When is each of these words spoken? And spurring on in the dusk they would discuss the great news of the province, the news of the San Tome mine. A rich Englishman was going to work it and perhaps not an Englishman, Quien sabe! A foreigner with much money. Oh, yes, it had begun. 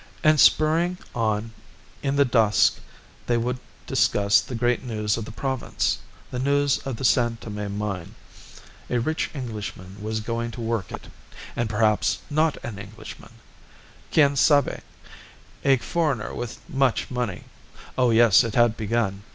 And 0.23 0.39
spurring 0.39 0.97
on 1.13 1.53
in 2.01 2.15
the 2.15 2.25
dusk 2.25 2.79
they 3.27 3.37
would 3.37 3.59
discuss 3.85 4.41
the 4.41 4.55
great 4.55 4.83
news 4.83 5.15
of 5.15 5.25
the 5.25 5.31
province, 5.31 5.99
the 6.31 6.39
news 6.39 6.79
of 6.79 6.95
the 6.95 7.05
San 7.05 7.37
Tome 7.37 7.77
mine. 7.77 8.15
A 8.89 8.97
rich 8.99 9.29
Englishman 9.35 10.01
was 10.01 10.19
going 10.19 10.49
to 10.57 10.61
work 10.61 10.91
it 10.91 11.07
and 11.55 11.69
perhaps 11.69 12.17
not 12.31 12.57
an 12.65 12.79
Englishman, 12.79 13.33
Quien 14.11 14.35
sabe! 14.35 14.81
A 15.63 15.77
foreigner 15.77 16.33
with 16.33 16.67
much 16.67 17.11
money. 17.11 17.43
Oh, 17.95 18.09
yes, 18.09 18.43
it 18.43 18.55
had 18.55 18.75
begun. 18.75 19.21